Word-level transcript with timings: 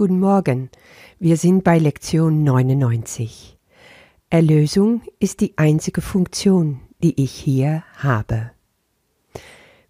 Guten 0.00 0.18
Morgen. 0.18 0.70
Wir 1.18 1.36
sind 1.36 1.62
bei 1.62 1.78
Lektion 1.78 2.42
99. 2.42 3.58
Erlösung 4.30 5.02
ist 5.18 5.42
die 5.42 5.58
einzige 5.58 6.00
Funktion, 6.00 6.80
die 7.02 7.22
ich 7.22 7.32
hier 7.32 7.84
habe. 7.98 8.50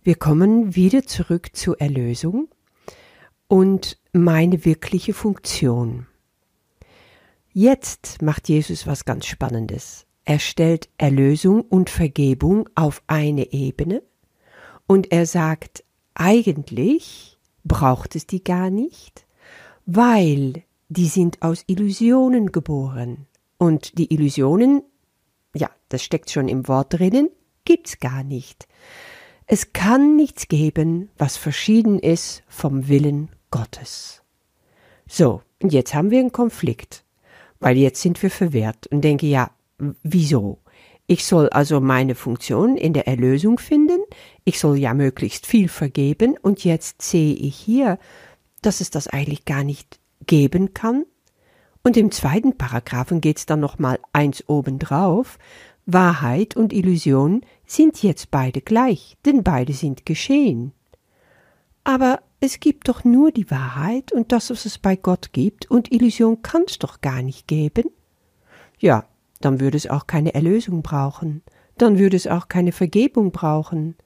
Wir 0.02 0.16
kommen 0.16 0.74
wieder 0.74 1.04
zurück 1.04 1.50
zur 1.52 1.80
Erlösung 1.80 2.48
und 3.46 4.00
meine 4.12 4.64
wirkliche 4.64 5.14
Funktion. 5.14 6.08
Jetzt 7.52 8.20
macht 8.20 8.48
Jesus 8.48 8.88
was 8.88 9.04
ganz 9.04 9.26
Spannendes. 9.26 10.06
Er 10.24 10.40
stellt 10.40 10.88
Erlösung 10.98 11.60
und 11.60 11.88
Vergebung 11.88 12.68
auf 12.74 13.00
eine 13.06 13.52
Ebene 13.52 14.02
und 14.88 15.12
er 15.12 15.26
sagt, 15.26 15.84
eigentlich 16.14 17.38
braucht 17.62 18.16
es 18.16 18.26
die 18.26 18.42
gar 18.42 18.70
nicht, 18.70 19.24
weil 19.92 20.62
die 20.88 21.06
sind 21.06 21.42
aus 21.42 21.64
Illusionen 21.66 22.52
geboren. 22.52 23.26
Und 23.58 23.98
die 23.98 24.12
Illusionen, 24.14 24.82
ja, 25.54 25.68
das 25.88 26.02
steckt 26.04 26.30
schon 26.30 26.48
im 26.48 26.68
Wort 26.68 26.94
drinnen, 26.94 27.28
gibt's 27.64 27.98
gar 27.98 28.22
nicht. 28.22 28.68
Es 29.46 29.72
kann 29.72 30.14
nichts 30.14 30.46
geben, 30.46 31.10
was 31.18 31.36
verschieden 31.36 31.98
ist 31.98 32.44
vom 32.46 32.88
Willen 32.88 33.30
Gottes. 33.50 34.22
So, 35.08 35.42
und 35.60 35.72
jetzt 35.72 35.92
haben 35.92 36.12
wir 36.12 36.20
einen 36.20 36.32
Konflikt, 36.32 37.04
weil 37.58 37.76
jetzt 37.76 38.00
sind 38.00 38.22
wir 38.22 38.30
verwehrt 38.30 38.86
und 38.86 39.02
denke, 39.02 39.26
ja, 39.26 39.50
wieso? 40.04 40.58
Ich 41.08 41.24
soll 41.24 41.48
also 41.48 41.80
meine 41.80 42.14
Funktion 42.14 42.76
in 42.76 42.92
der 42.92 43.08
Erlösung 43.08 43.58
finden, 43.58 43.98
ich 44.44 44.60
soll 44.60 44.78
ja 44.78 44.94
möglichst 44.94 45.46
viel 45.46 45.68
vergeben 45.68 46.36
und 46.40 46.62
jetzt 46.62 47.02
sehe 47.02 47.34
ich 47.34 47.56
hier, 47.56 47.98
dass 48.62 48.80
es 48.80 48.90
das 48.90 49.08
eigentlich 49.08 49.44
gar 49.44 49.64
nicht 49.64 50.00
geben 50.26 50.74
kann. 50.74 51.04
Und 51.82 51.96
im 51.96 52.10
zweiten 52.10 52.58
Paragraphen 52.58 53.20
geht's 53.20 53.46
dann 53.46 53.60
nochmal 53.60 53.98
eins 54.12 54.48
obendrauf. 54.48 55.38
Wahrheit 55.86 56.56
und 56.56 56.72
Illusion 56.72 57.40
sind 57.66 58.02
jetzt 58.02 58.30
beide 58.30 58.60
gleich, 58.60 59.16
denn 59.24 59.42
beide 59.42 59.72
sind 59.72 60.04
geschehen. 60.04 60.72
Aber 61.84 62.20
es 62.40 62.60
gibt 62.60 62.88
doch 62.88 63.04
nur 63.04 63.32
die 63.32 63.50
Wahrheit 63.50 64.12
und 64.12 64.32
das, 64.32 64.50
was 64.50 64.66
es 64.66 64.78
bei 64.78 64.96
Gott 64.96 65.32
gibt, 65.32 65.70
und 65.70 65.92
Illusion 65.92 66.42
kann's 66.42 66.78
doch 66.78 67.00
gar 67.00 67.22
nicht 67.22 67.48
geben. 67.48 67.84
Ja, 68.78 69.04
dann 69.40 69.60
würde 69.60 69.76
es 69.76 69.88
auch 69.88 70.06
keine 70.06 70.34
Erlösung 70.34 70.82
brauchen, 70.82 71.42
dann 71.76 71.98
würde 71.98 72.16
es 72.16 72.26
auch 72.26 72.48
keine 72.48 72.72
Vergebung 72.72 73.32
brauchen. 73.32 73.96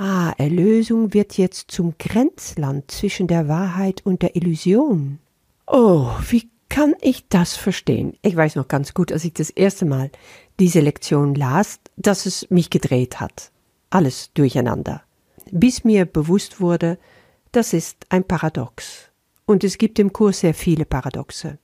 Ah, 0.00 0.32
Erlösung 0.38 1.12
wird 1.12 1.38
jetzt 1.38 1.72
zum 1.72 1.94
Grenzland 1.98 2.88
zwischen 2.88 3.26
der 3.26 3.48
Wahrheit 3.48 4.06
und 4.06 4.22
der 4.22 4.36
Illusion. 4.36 5.18
Oh, 5.66 6.10
wie 6.30 6.48
kann 6.68 6.94
ich 7.00 7.26
das 7.28 7.56
verstehen? 7.56 8.16
Ich 8.22 8.36
weiß 8.36 8.54
noch 8.54 8.68
ganz 8.68 8.94
gut, 8.94 9.10
als 9.10 9.24
ich 9.24 9.32
das 9.32 9.50
erste 9.50 9.86
Mal 9.86 10.12
diese 10.60 10.78
Lektion 10.78 11.34
las, 11.34 11.80
dass 11.96 12.26
es 12.26 12.48
mich 12.48 12.70
gedreht 12.70 13.18
hat. 13.18 13.50
Alles 13.90 14.30
durcheinander. 14.34 15.02
Bis 15.50 15.82
mir 15.82 16.04
bewusst 16.04 16.60
wurde, 16.60 16.96
das 17.50 17.72
ist 17.72 18.06
ein 18.08 18.22
Paradox. 18.22 19.10
Und 19.46 19.64
es 19.64 19.78
gibt 19.78 19.98
im 19.98 20.12
Kurs 20.12 20.40
sehr 20.40 20.54
viele 20.54 20.84
Paradoxe. 20.84 21.58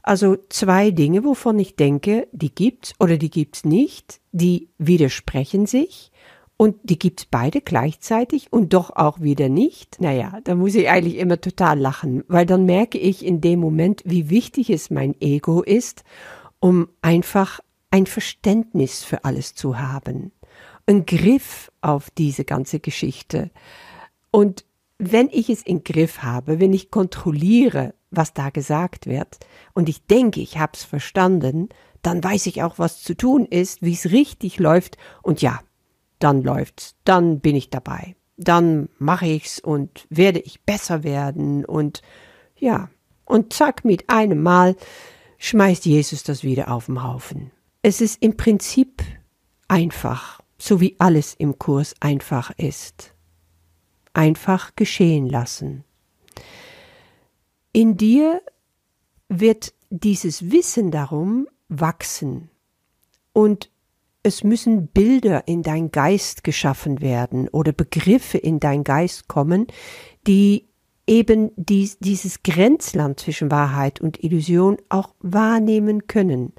Also 0.00 0.38
zwei 0.48 0.92
Dinge, 0.92 1.24
wovon 1.24 1.58
ich 1.58 1.76
denke, 1.76 2.26
die 2.32 2.54
gibt's 2.54 2.94
oder 2.98 3.18
die 3.18 3.30
gibt's 3.30 3.66
nicht, 3.66 4.20
die 4.32 4.70
widersprechen 4.78 5.66
sich 5.66 6.10
und 6.56 6.76
die 6.84 6.98
gibt's 6.98 7.26
beide 7.26 7.60
gleichzeitig 7.60 8.52
und 8.52 8.72
doch 8.72 8.90
auch 8.90 9.20
wieder 9.20 9.48
nicht. 9.48 10.00
Naja, 10.00 10.40
da 10.44 10.54
muss 10.54 10.74
ich 10.74 10.88
eigentlich 10.88 11.16
immer 11.16 11.40
total 11.40 11.78
lachen, 11.78 12.24
weil 12.28 12.46
dann 12.46 12.64
merke 12.64 12.98
ich 12.98 13.24
in 13.24 13.40
dem 13.40 13.60
Moment, 13.60 14.02
wie 14.06 14.30
wichtig 14.30 14.70
es 14.70 14.90
mein 14.90 15.14
Ego 15.20 15.62
ist, 15.62 16.04
um 16.58 16.88
einfach 17.02 17.60
ein 17.90 18.06
Verständnis 18.06 19.04
für 19.04 19.24
alles 19.24 19.54
zu 19.54 19.78
haben, 19.78 20.32
ein 20.86 21.04
Griff 21.04 21.70
auf 21.82 22.10
diese 22.10 22.44
ganze 22.44 22.80
Geschichte. 22.80 23.50
Und 24.30 24.64
wenn 24.98 25.28
ich 25.30 25.50
es 25.50 25.62
in 25.62 25.84
Griff 25.84 26.22
habe, 26.22 26.58
wenn 26.58 26.72
ich 26.72 26.90
kontrolliere, 26.90 27.94
was 28.10 28.32
da 28.32 28.48
gesagt 28.50 29.06
wird, 29.06 29.38
und 29.74 29.88
ich 29.90 30.06
denke, 30.06 30.40
ich 30.40 30.58
hab's 30.58 30.84
verstanden, 30.84 31.68
dann 32.00 32.24
weiß 32.24 32.46
ich 32.46 32.62
auch, 32.62 32.78
was 32.78 33.02
zu 33.02 33.14
tun 33.14 33.44
ist, 33.44 33.82
wie 33.82 33.92
es 33.92 34.10
richtig 34.10 34.58
läuft, 34.58 34.96
und 35.22 35.42
ja, 35.42 35.60
dann 36.18 36.42
läuft's, 36.42 36.96
dann 37.04 37.40
bin 37.40 37.56
ich 37.56 37.70
dabei, 37.70 38.16
dann 38.36 38.88
mache 38.98 39.26
ich's 39.26 39.58
und 39.58 40.06
werde 40.10 40.40
ich 40.40 40.62
besser 40.62 41.04
werden 41.04 41.64
und 41.64 42.02
ja, 42.56 42.88
und 43.24 43.52
zack, 43.52 43.84
mit 43.84 44.08
einem 44.08 44.42
Mal 44.42 44.76
schmeißt 45.38 45.84
Jesus 45.84 46.22
das 46.22 46.42
wieder 46.42 46.70
auf 46.72 46.86
den 46.86 47.02
Haufen. 47.02 47.50
Es 47.82 48.00
ist 48.00 48.22
im 48.22 48.36
Prinzip 48.36 49.02
einfach, 49.68 50.40
so 50.58 50.80
wie 50.80 50.96
alles 50.98 51.34
im 51.34 51.58
Kurs 51.58 51.94
einfach 52.00 52.50
ist 52.56 53.16
einfach 54.16 54.74
geschehen 54.76 55.28
lassen. 55.28 55.84
In 57.72 57.96
dir 57.98 58.40
wird 59.28 59.74
dieses 59.90 60.50
Wissen 60.50 60.90
darum 60.90 61.46
wachsen 61.68 62.48
und 63.32 63.70
es 64.26 64.42
müssen 64.42 64.88
Bilder 64.88 65.46
in 65.46 65.62
dein 65.62 65.92
Geist 65.92 66.42
geschaffen 66.42 67.00
werden 67.00 67.48
oder 67.48 67.72
Begriffe 67.72 68.38
in 68.38 68.58
dein 68.58 68.82
Geist 68.82 69.28
kommen, 69.28 69.68
die 70.26 70.66
eben 71.06 71.52
dies, 71.54 71.98
dieses 72.00 72.42
Grenzland 72.42 73.20
zwischen 73.20 73.52
Wahrheit 73.52 74.00
und 74.00 74.24
Illusion 74.24 74.78
auch 74.88 75.14
wahrnehmen 75.20 76.08
können. 76.08 76.52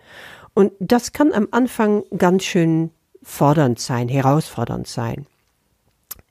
Und 0.54 0.72
das 0.80 1.12
kann 1.12 1.34
am 1.34 1.50
Anfang 1.52 2.04
ganz 2.18 2.46
schön 2.46 2.92
fordernd 3.22 3.80
sein, 3.80 4.08
herausfordernd 4.08 4.88
sein 4.88 5.28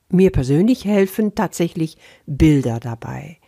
mir 0.08 0.30
persönlich 0.30 0.84
helfen 0.84 1.34
tatsächlich 1.34 1.96
Bilder 2.26 2.80
dabei. 2.80 3.38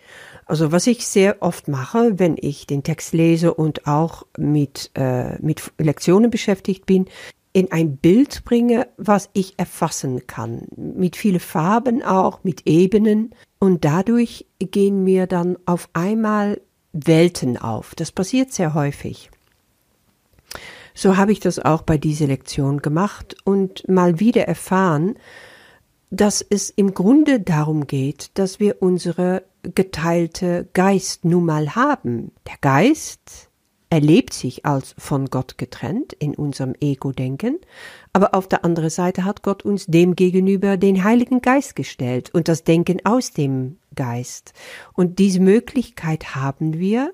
Also 0.47 0.72
was 0.72 0.87
ich 0.87 1.06
sehr 1.06 1.43
oft 1.43 1.69
mache, 1.69 2.19
wenn 2.19 2.37
ich 2.41 2.66
den 2.66 2.82
Text 2.82 3.12
lese 3.12 3.53
und 3.53 3.87
auch 3.87 4.27
mit, 4.37 4.91
äh, 4.94 5.38
mit 5.43 5.72
Lektionen 5.78 6.31
beschäftigt 6.31 6.87
bin, 6.87 7.06
in 7.53 7.72
ein 7.72 7.97
Bild 7.97 8.44
bringe, 8.44 8.88
was 8.97 9.31
ich 9.32 9.59
erfassen 9.59 10.26
kann. 10.26 10.66
Mit 10.76 11.16
vielen 11.16 11.41
Farben 11.41 12.03
auch, 12.03 12.44
mit 12.44 12.66
Ebenen. 12.66 13.34
Und 13.59 13.84
dadurch 13.84 14.47
gehen 14.59 15.04
mir 15.04 15.26
dann 15.26 15.56
auf 15.66 15.88
einmal 15.92 16.60
Welten 16.92 17.56
auf. 17.56 17.94
Das 17.94 18.12
passiert 18.12 18.53
sehr 18.53 18.75
häufig. 18.75 19.31
So 20.94 21.16
habe 21.16 21.32
ich 21.32 21.41
das 21.41 21.59
auch 21.59 21.82
bei 21.82 21.97
dieser 21.97 22.26
Lektion 22.26 22.82
gemacht 22.82 23.36
und 23.44 23.88
mal 23.88 24.19
wieder 24.19 24.48
erfahren, 24.48 25.15
dass 26.10 26.44
es 26.48 26.70
im 26.70 26.94
Grunde 26.94 27.41
darum 27.41 27.86
geht, 27.86 28.30
dass 28.34 28.59
wir 28.60 28.82
unsere 28.82 29.44
geteilte 29.62 30.69
Geist 30.72 31.25
nun 31.25 31.44
mal 31.44 31.75
haben. 31.75 32.32
Der 32.47 32.56
Geist 32.60 33.47
erlebt 33.91 34.34
sich 34.34 34.66
als 34.66 34.94
von 34.99 35.26
Gott 35.26 35.56
getrennt 35.56 36.12
in 36.12 36.34
unserem 36.34 36.75
Ego-Denken, 36.81 37.59
aber 38.12 38.34
auf 38.34 38.49
der 38.49 38.65
anderen 38.65 38.91
Seite 38.91 39.25
hat 39.25 39.43
Gott 39.43 39.65
uns 39.65 39.87
dem 39.87 40.15
gegenüber 40.15 40.76
den 40.76 41.04
Heiligen 41.04 41.41
Geist 41.41 41.75
gestellt 41.75 42.31
und 42.34 42.48
das 42.48 42.65
Denken 42.65 43.04
aus 43.04 43.32
dem 43.32 43.78
Geist. 43.94 44.53
Und 44.93 45.19
diese 45.19 45.41
Möglichkeit 45.41 46.34
haben 46.34 46.78
wir, 46.78 47.12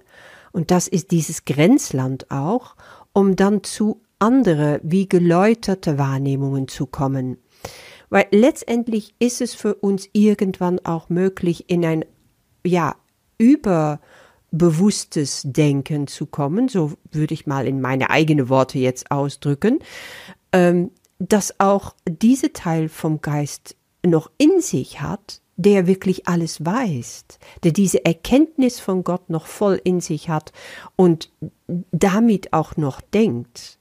und 0.53 0.71
das 0.71 0.89
ist 0.89 1.11
dieses 1.11 1.45
Grenzland 1.45 2.31
auch, 2.31 2.77
um 3.13 3.37
dann 3.37 3.63
zu 3.63 4.01
andere 4.19 4.81
wie 4.83 5.09
geläuterte 5.09 5.99
Wahrnehmungen 5.99 6.69
zu 6.69 6.87
kommen. 6.87 7.39
Weil 8.11 8.27
letztendlich 8.31 9.15
ist 9.19 9.41
es 9.41 9.55
für 9.55 9.75
uns 9.75 10.09
irgendwann 10.13 10.79
auch 10.85 11.09
möglich, 11.09 11.69
in 11.69 11.85
ein, 11.85 12.05
ja, 12.65 12.97
überbewusstes 14.55 15.43
Denken 15.45 16.07
zu 16.07 16.27
kommen, 16.27 16.69
so 16.69 16.93
würde 17.11 17.35
ich 17.35 17.47
mal 17.47 17.67
in 17.67 17.81
meine 17.81 18.11
eigenen 18.11 18.49
Worte 18.49 18.79
jetzt 18.79 19.11
ausdrücken, 19.11 19.81
ähm, 20.53 20.91
dass 21.19 21.59
auch 21.59 21.95
diese 22.09 22.53
Teil 22.53 22.89
vom 22.89 23.21
Geist 23.21 23.77
noch 24.05 24.31
in 24.39 24.61
sich 24.61 25.01
hat, 25.01 25.41
der 25.57 25.87
wirklich 25.87 26.27
alles 26.27 26.65
weiß, 26.65 27.25
der 27.63 27.73
diese 27.73 28.05
Erkenntnis 28.05 28.81
von 28.81 29.05
Gott 29.05 29.31
noch 29.31 29.47
voll 29.47 29.81
in 29.83 30.01
sich 30.01 30.29
hat 30.29 30.53
und 30.97 31.31
damit 31.67 32.53
auch 32.53 32.77
noch 32.77 33.01
denkt. 33.01 33.79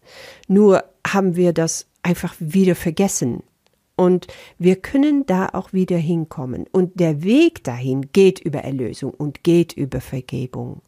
Nur 0.48 0.84
haben 1.06 1.36
wir 1.36 1.54
das 1.54 1.88
einfach 2.04 2.36
wieder 2.40 2.76
vergessen. 2.76 3.44
Und 3.96 4.28
wir 4.58 4.78
können 4.78 5.26
da 5.26 5.50
auch 5.54 5.74
wieder 5.74 5.98
hinkommen. 5.98 6.66
Und 6.72 7.00
der 7.00 7.24
Weg 7.24 7.64
dahin 7.64 8.10
geht 8.12 8.40
über 8.40 8.60
Erlösung 8.60 9.12
und 9.12 9.44
geht 9.44 9.74
über 9.74 10.02
Vergebung. 10.02 10.82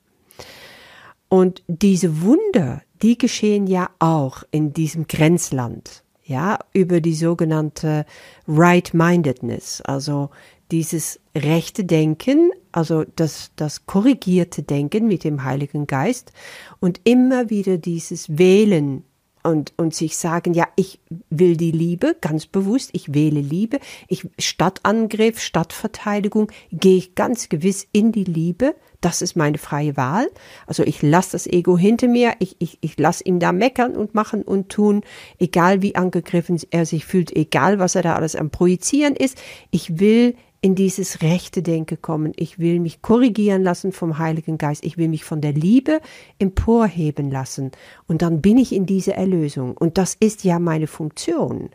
Und 1.29 1.63
diese 1.67 2.21
Wunder, 2.21 2.81
die 3.01 3.17
geschehen 3.17 3.67
ja 3.67 3.89
auch 3.99 4.43
in 4.51 4.73
diesem 4.73 5.07
Grenzland, 5.07 6.03
ja, 6.23 6.57
über 6.73 7.01
die 7.01 7.13
sogenannte 7.13 8.05
Right-Mindedness, 8.47 9.81
also 9.81 10.29
dieses 10.71 11.19
rechte 11.35 11.83
Denken, 11.83 12.51
also 12.71 13.03
das, 13.15 13.51
das 13.55 13.85
korrigierte 13.85 14.63
Denken 14.63 15.07
mit 15.07 15.23
dem 15.23 15.43
Heiligen 15.43 15.85
Geist 15.85 16.31
und 16.79 17.01
immer 17.03 17.49
wieder 17.49 17.77
dieses 17.77 18.37
Wählen 18.37 19.03
und, 19.45 19.73
und 19.77 19.93
sich 19.93 20.17
sagen, 20.17 20.53
ja, 20.53 20.67
ich 20.75 20.99
will 21.29 21.55
die 21.55 21.71
Liebe, 21.71 22.15
ganz 22.19 22.45
bewusst, 22.45 22.89
ich 22.93 23.13
wähle 23.13 23.39
Liebe, 23.39 23.79
ich, 24.07 24.27
statt 24.39 24.79
Angriff, 24.83 25.39
statt 25.39 25.73
Verteidigung, 25.73 26.51
gehe 26.71 26.97
ich 26.97 27.15
ganz 27.15 27.49
gewiss 27.49 27.87
in 27.91 28.11
die 28.11 28.23
Liebe, 28.23 28.75
das 29.01 29.21
ist 29.21 29.35
meine 29.35 29.57
freie 29.57 29.95
Wahl. 29.97 30.27
Also 30.65 30.83
ich 30.83 31.01
lasse 31.03 31.33
das 31.33 31.45
Ego 31.45 31.77
hinter 31.77 32.07
mir, 32.07 32.33
ich, 32.39 32.55
ich, 32.59 32.79
ich 32.81 32.97
lasse 32.97 33.23
ihn 33.23 33.39
da 33.39 33.51
meckern 33.51 33.95
und 33.95 34.15
machen 34.15 34.41
und 34.41 34.69
tun, 34.69 35.01
egal 35.37 35.81
wie 35.81 35.95
angegriffen 35.95 36.59
er 36.71 36.85
sich 36.85 37.05
fühlt, 37.05 37.35
egal 37.35 37.77
was 37.77 37.95
er 37.95 38.01
da 38.01 38.15
alles 38.15 38.35
am 38.35 38.49
Projizieren 38.49 39.15
ist. 39.15 39.37
Ich 39.69 39.99
will 39.99 40.35
in 40.65 40.73
dieses 40.73 41.21
rechte 41.21 41.61
Denken 41.61 42.01
kommen. 42.01 42.33
Ich 42.37 42.57
will 42.57 42.79
mich 42.79 43.03
korrigieren 43.03 43.61
lassen 43.61 43.91
vom 43.91 44.17
Heiligen 44.17 44.57
Geist. 44.57 44.83
Ich 44.83 44.97
will 44.97 45.09
mich 45.09 45.23
von 45.23 45.39
der 45.39 45.53
Liebe 45.53 46.01
emporheben 46.39 47.29
lassen. 47.29 47.69
Und 48.07 48.23
dann 48.23 48.41
bin 48.41 48.57
ich 48.57 48.73
in 48.73 48.87
diese 48.87 49.13
Erlösung. 49.13 49.77
Und 49.77 49.99
das 49.99 50.15
ist 50.19 50.43
ja 50.43 50.57
meine 50.57 50.87
Funktion. 50.87 51.69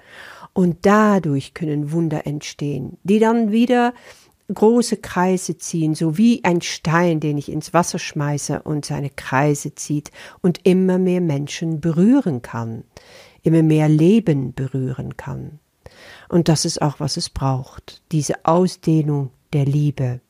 Und 0.54 0.78
dadurch 0.82 1.54
können 1.54 1.92
Wunder 1.92 2.26
entstehen, 2.26 2.98
die 3.04 3.20
dann 3.20 3.52
wieder 3.52 3.94
große 4.52 4.96
Kreise 4.96 5.56
ziehen, 5.56 5.94
so 5.94 6.18
wie 6.18 6.42
ein 6.42 6.60
Stein, 6.60 7.20
den 7.20 7.38
ich 7.38 7.48
ins 7.48 7.72
Wasser 7.72 8.00
schmeiße 8.00 8.60
und 8.64 8.84
seine 8.84 9.10
Kreise 9.10 9.72
zieht 9.72 10.10
und 10.42 10.66
immer 10.66 10.98
mehr 10.98 11.20
Menschen 11.20 11.80
berühren 11.80 12.42
kann, 12.42 12.82
immer 13.42 13.62
mehr 13.62 13.88
Leben 13.88 14.52
berühren 14.52 15.16
kann. 15.16 15.60
Und 16.30 16.48
das 16.48 16.64
ist 16.64 16.80
auch, 16.80 17.00
was 17.00 17.16
es 17.16 17.28
braucht, 17.28 18.02
diese 18.12 18.44
Ausdehnung 18.44 19.30
der 19.52 19.64
Liebe. 19.64 20.20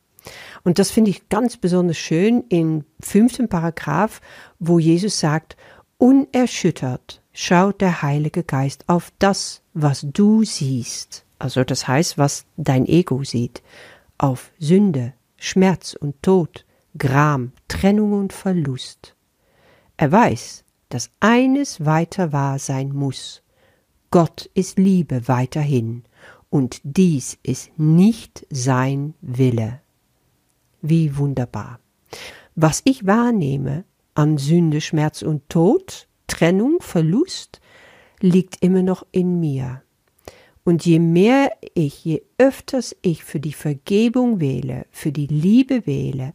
Und 0.63 0.79
das 0.79 0.89
finde 0.89 1.11
ich 1.11 1.29
ganz 1.29 1.57
besonders 1.57 1.97
schön 1.97 2.43
im 2.49 2.85
fünften 2.99 3.47
Paragraph, 3.47 4.19
wo 4.57 4.79
Jesus 4.79 5.19
sagt, 5.19 5.55
unerschüttert 5.99 7.21
schaut 7.33 7.81
der 7.81 8.01
Heilige 8.01 8.43
Geist 8.43 8.89
auf 8.89 9.11
das, 9.19 9.61
was 9.75 10.05
du 10.11 10.43
siehst. 10.43 11.23
Also 11.37 11.63
das 11.63 11.87
heißt, 11.87 12.17
was 12.17 12.45
dein 12.57 12.87
Ego 12.87 13.23
sieht 13.23 13.61
auf 14.17 14.51
Sünde, 14.57 15.13
Schmerz 15.37 15.93
und 15.93 16.21
Tod, 16.23 16.65
Gram, 16.97 17.51
Trennung 17.67 18.13
und 18.13 18.33
Verlust. 18.33 19.15
Er 19.97 20.11
weiß, 20.11 20.63
dass 20.89 21.11
eines 21.19 21.85
weiter 21.85 22.33
wahr 22.33 22.57
sein 22.57 22.89
muss. 22.89 23.40
Gott 24.11 24.49
ist 24.53 24.77
Liebe 24.77 25.29
weiterhin, 25.29 26.03
und 26.49 26.81
dies 26.83 27.39
ist 27.43 27.71
nicht 27.77 28.45
sein 28.49 29.13
Wille. 29.21 29.79
Wie 30.81 31.17
wunderbar. 31.17 31.79
Was 32.55 32.81
ich 32.83 33.07
wahrnehme 33.07 33.85
an 34.13 34.37
Sünde, 34.37 34.81
Schmerz 34.81 35.21
und 35.21 35.47
Tod, 35.47 36.09
Trennung, 36.27 36.79
Verlust, 36.81 37.61
liegt 38.19 38.61
immer 38.61 38.83
noch 38.83 39.05
in 39.13 39.39
mir. 39.39 39.81
Und 40.65 40.85
je 40.85 40.99
mehr 40.99 41.53
ich, 41.73 42.03
je 42.03 42.21
öfters 42.37 42.93
ich 43.01 43.23
für 43.23 43.39
die 43.39 43.53
Vergebung 43.53 44.41
wähle, 44.41 44.87
für 44.91 45.13
die 45.13 45.27
Liebe 45.27 45.87
wähle 45.87 46.33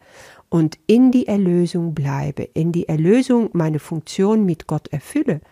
und 0.48 0.78
in 0.86 1.12
die 1.12 1.26
Erlösung 1.26 1.94
bleibe, 1.94 2.44
in 2.54 2.72
die 2.72 2.88
Erlösung 2.88 3.50
meine 3.52 3.80
Funktion 3.80 4.46
mit 4.46 4.66
Gott 4.66 4.88
erfülle, 4.88 5.42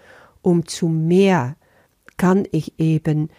umzu 0.40 0.88
mehr 0.88 1.56
kann 2.16 2.46
ich 2.52 2.78
eben, 2.78 3.30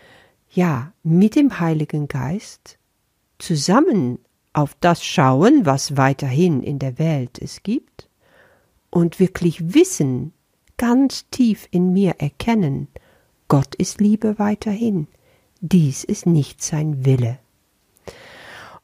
ja, 0.49 0.93
mit 1.03 1.35
dem 1.35 1.59
Heiligen 1.59 2.07
Geist 2.07 2.77
zusammen 3.37 4.19
auf 4.53 4.75
das 4.79 5.03
schauen, 5.03 5.65
was 5.65 5.97
weiterhin 5.97 6.63
in 6.63 6.79
der 6.79 6.97
Welt 6.97 7.39
es 7.41 7.63
gibt, 7.63 8.09
und 8.89 9.19
wirklich 9.19 9.73
wissen, 9.73 10.31
ganz 10.77 11.29
tief 11.29 11.67
in 11.71 11.91
mir 11.91 12.15
erkennen, 12.19 12.87
Gott 13.49 13.75
ist 13.75 13.99
Liebe 13.99 14.39
weiterhin 14.39 15.07
dies 15.61 16.03
ist 16.03 16.25
nicht 16.25 16.61
sein 16.61 17.05
Wille. 17.05 17.39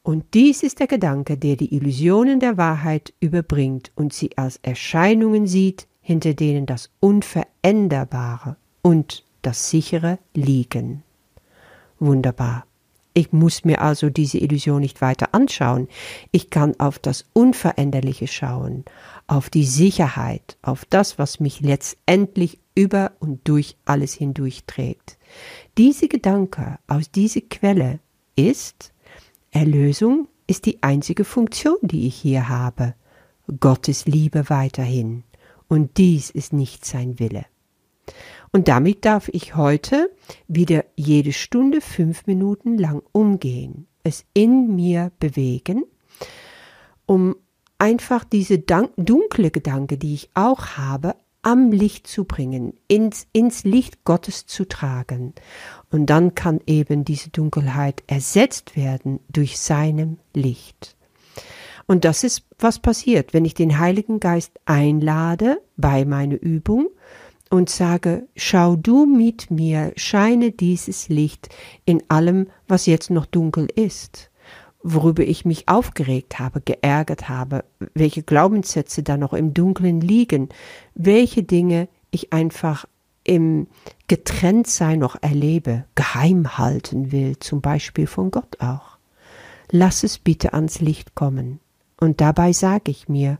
Und 0.02 0.34
dies 0.34 0.64
ist 0.64 0.80
der 0.80 0.88
Gedanke, 0.88 1.36
der 1.38 1.54
die 1.54 1.74
Illusionen 1.74 2.40
der 2.40 2.56
Wahrheit 2.56 3.14
überbringt 3.20 3.92
und 3.94 4.12
sie 4.12 4.36
als 4.36 4.58
Erscheinungen 4.62 5.46
sieht, 5.46 5.86
hinter 6.00 6.34
denen 6.34 6.66
das 6.66 6.90
Unveränderbare 6.98 8.56
und 8.82 9.22
das 9.42 9.70
Sichere 9.70 10.18
liegen. 10.34 11.02
Wunderbar. 11.98 12.66
Ich 13.14 13.32
muss 13.32 13.64
mir 13.64 13.82
also 13.82 14.08
diese 14.08 14.38
Illusion 14.38 14.80
nicht 14.80 15.02
weiter 15.02 15.34
anschauen. 15.34 15.88
Ich 16.30 16.48
kann 16.48 16.80
auf 16.80 16.98
das 16.98 17.26
Unveränderliche 17.34 18.26
schauen, 18.26 18.84
auf 19.26 19.50
die 19.50 19.66
Sicherheit, 19.66 20.56
auf 20.62 20.86
das, 20.86 21.18
was 21.18 21.38
mich 21.38 21.60
letztendlich 21.60 22.58
über 22.74 23.12
und 23.20 23.46
durch 23.46 23.76
alles 23.84 24.14
hindurch 24.14 24.64
trägt. 24.66 25.18
Diese 25.76 26.08
Gedanke 26.08 26.78
aus 26.86 27.10
dieser 27.10 27.42
Quelle 27.42 28.00
ist, 28.34 28.92
Erlösung 29.50 30.28
ist 30.46 30.64
die 30.64 30.82
einzige 30.82 31.24
Funktion, 31.24 31.76
die 31.82 32.06
ich 32.06 32.14
hier 32.16 32.48
habe. 32.48 32.94
Gottes 33.60 34.06
Liebe 34.06 34.48
weiterhin. 34.48 35.24
Und 35.68 35.98
dies 35.98 36.30
ist 36.30 36.54
nicht 36.54 36.86
sein 36.86 37.18
Wille. 37.18 37.44
Und 38.52 38.68
damit 38.68 39.06
darf 39.06 39.28
ich 39.32 39.56
heute 39.56 40.10
wieder 40.46 40.84
jede 40.94 41.32
Stunde 41.32 41.80
fünf 41.80 42.26
Minuten 42.26 42.76
lang 42.76 43.02
umgehen, 43.12 43.86
es 44.02 44.26
in 44.34 44.76
mir 44.76 45.10
bewegen, 45.18 45.84
um 47.06 47.34
einfach 47.78 48.24
diese 48.24 48.58
dunkle 48.58 49.50
Gedanke, 49.50 49.96
die 49.96 50.14
ich 50.14 50.30
auch 50.34 50.76
habe, 50.76 51.16
am 51.40 51.72
Licht 51.72 52.06
zu 52.06 52.24
bringen, 52.24 52.74
ins, 52.86 53.26
ins 53.32 53.64
Licht 53.64 54.04
Gottes 54.04 54.46
zu 54.46 54.68
tragen. 54.68 55.32
Und 55.90 56.06
dann 56.06 56.34
kann 56.34 56.60
eben 56.66 57.04
diese 57.04 57.30
Dunkelheit 57.30 58.04
ersetzt 58.06 58.76
werden 58.76 59.18
durch 59.28 59.58
seinem 59.58 60.18
Licht. 60.34 60.96
Und 61.86 62.04
das 62.04 62.22
ist, 62.22 62.44
was 62.58 62.78
passiert, 62.78 63.34
wenn 63.34 63.44
ich 63.44 63.54
den 63.54 63.80
Heiligen 63.80 64.20
Geist 64.20 64.52
einlade 64.66 65.60
bei 65.76 66.04
meiner 66.04 66.40
Übung 66.40 66.88
und 67.52 67.68
sage, 67.68 68.26
schau 68.34 68.76
du 68.76 69.04
mit 69.04 69.50
mir, 69.50 69.92
scheine 69.96 70.50
dieses 70.50 71.08
Licht 71.08 71.50
in 71.84 72.02
allem, 72.08 72.48
was 72.66 72.86
jetzt 72.86 73.10
noch 73.10 73.26
dunkel 73.26 73.68
ist 73.74 74.30
worüber 74.82 75.22
ich 75.22 75.44
mich 75.44 75.68
aufgeregt 75.68 76.38
habe, 76.38 76.60
geärgert 76.60 77.28
habe, 77.28 77.64
welche 77.94 78.22
Glaubenssätze 78.22 79.02
da 79.02 79.16
noch 79.16 79.32
im 79.32 79.54
Dunkeln 79.54 80.00
liegen, 80.00 80.48
welche 80.94 81.42
Dinge 81.42 81.88
ich 82.10 82.32
einfach 82.32 82.86
im 83.24 83.68
Getrenntsein 84.08 84.98
noch 84.98 85.16
erlebe, 85.22 85.84
geheim 85.94 86.58
halten 86.58 87.12
will, 87.12 87.38
zum 87.38 87.60
Beispiel 87.60 88.06
von 88.06 88.30
Gott 88.30 88.60
auch. 88.60 88.98
Lass 89.70 90.02
es 90.02 90.18
bitte 90.18 90.52
ans 90.52 90.80
Licht 90.80 91.14
kommen. 91.14 91.60
Und 92.00 92.20
dabei 92.20 92.52
sage 92.52 92.90
ich 92.90 93.08
mir, 93.08 93.38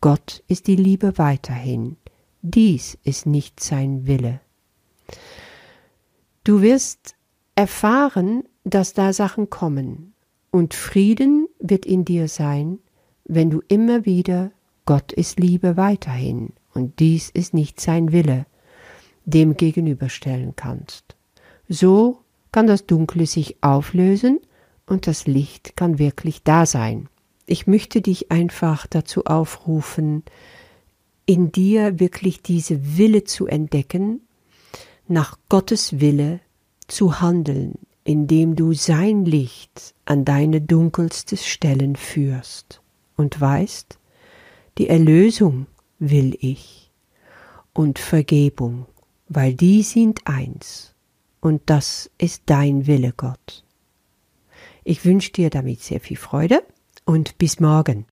Gott 0.00 0.44
ist 0.46 0.68
die 0.68 0.76
Liebe 0.76 1.18
weiterhin. 1.18 1.96
Dies 2.50 2.96
ist 3.04 3.26
nicht 3.26 3.60
sein 3.60 4.06
Wille. 4.06 4.40
Du 6.44 6.62
wirst 6.62 7.14
erfahren, 7.54 8.44
dass 8.64 8.94
da 8.94 9.12
Sachen 9.12 9.50
kommen, 9.50 10.14
und 10.50 10.72
Frieden 10.72 11.46
wird 11.58 11.84
in 11.84 12.06
dir 12.06 12.26
sein, 12.26 12.78
wenn 13.24 13.50
du 13.50 13.60
immer 13.68 14.06
wieder 14.06 14.50
Gott 14.86 15.12
ist 15.12 15.38
Liebe 15.38 15.76
weiterhin 15.76 16.54
und 16.72 17.00
dies 17.00 17.28
ist 17.28 17.52
nicht 17.52 17.82
sein 17.82 18.12
Wille, 18.12 18.46
dem 19.26 19.58
gegenüberstellen 19.58 20.56
kannst. 20.56 21.16
So 21.68 22.20
kann 22.50 22.66
das 22.66 22.86
Dunkle 22.86 23.26
sich 23.26 23.62
auflösen 23.62 24.40
und 24.86 25.06
das 25.06 25.26
Licht 25.26 25.76
kann 25.76 25.98
wirklich 25.98 26.44
da 26.44 26.64
sein. 26.64 27.10
Ich 27.44 27.66
möchte 27.66 28.00
dich 28.00 28.32
einfach 28.32 28.86
dazu 28.86 29.26
aufrufen, 29.26 30.22
in 31.28 31.52
dir 31.52 32.00
wirklich 32.00 32.40
diese 32.40 32.96
Wille 32.96 33.22
zu 33.22 33.46
entdecken, 33.46 34.22
nach 35.08 35.38
Gottes 35.50 36.00
Wille 36.00 36.40
zu 36.86 37.20
handeln, 37.20 37.74
indem 38.02 38.56
du 38.56 38.72
sein 38.72 39.26
Licht 39.26 39.94
an 40.06 40.24
deine 40.24 40.62
dunkelste 40.62 41.36
Stellen 41.36 41.96
führst 41.96 42.80
und 43.14 43.38
weißt, 43.38 43.98
die 44.78 44.88
Erlösung 44.88 45.66
will 45.98 46.34
ich 46.40 46.90
und 47.74 47.98
Vergebung, 47.98 48.86
weil 49.28 49.52
die 49.52 49.82
sind 49.82 50.26
eins 50.26 50.94
und 51.40 51.60
das 51.66 52.10
ist 52.16 52.44
dein 52.46 52.86
Wille, 52.86 53.12
Gott. 53.14 53.64
Ich 54.82 55.04
wünsche 55.04 55.32
dir 55.32 55.50
damit 55.50 55.82
sehr 55.82 56.00
viel 56.00 56.16
Freude 56.16 56.62
und 57.04 57.36
bis 57.36 57.60
morgen. 57.60 58.06